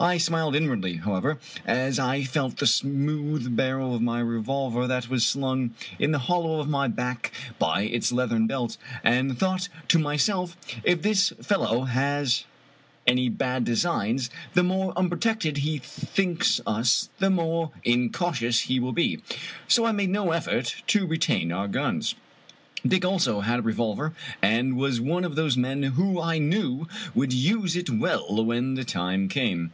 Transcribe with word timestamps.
I 0.00 0.18
smiled 0.18 0.54
inwardly, 0.54 0.98
however, 0.98 1.40
as 1.66 1.98
I 1.98 2.22
felt 2.22 2.58
the 2.58 2.68
smooth 2.68 3.56
barrel 3.56 3.96
of 3.96 4.00
my 4.00 4.20
revolver 4.20 4.86
that 4.86 5.08
was 5.08 5.26
slung 5.26 5.74
in 5.98 6.12
the 6.12 6.20
hollow 6.20 6.60
of 6.60 6.68
my 6.68 6.86
back 6.86 7.32
by 7.58 7.82
its 7.82 8.12
leathern 8.12 8.46
belt, 8.46 8.76
and 9.02 9.36
thought 9.36 9.68
to 9.88 9.98
my 9.98 10.16
self," 10.16 10.56
If 10.84 11.02
this 11.02 11.30
fellow 11.42 11.82
has 11.82 12.44
any 13.08 13.28
bad 13.28 13.64
designs, 13.64 14.30
the 14.54 14.62
more 14.62 14.94
unpro 14.94 15.18
tected 15.18 15.56
he 15.56 15.78
thinks 15.78 16.60
us 16.64 17.08
the 17.18 17.28
more 17.28 17.72
incautious 17.82 18.60
he 18.60 18.78
will 18.78 18.92
be," 18.92 19.18
so 19.66 19.84
I 19.84 19.90
made 19.90 20.10
no 20.10 20.30
effort 20.30 20.76
to 20.86 21.08
retain 21.08 21.50
our 21.50 21.66
guns. 21.66 22.14
Dick 22.86 23.04
also 23.04 23.40
had 23.40 23.58
a 23.58 23.62
revol 23.64 23.96
ver, 23.96 24.12
and 24.40 24.76
was 24.76 25.00
one 25.00 25.24
of 25.24 25.34
those 25.34 25.56
men 25.56 25.82
who 25.82 26.20
I 26.20 26.38
knew 26.38 26.86
would 27.16 27.32
use 27.32 27.74
it 27.74 27.90
well 27.90 28.44
when 28.44 28.74
the 28.74 28.84
time 28.84 29.28
came. 29.28 29.72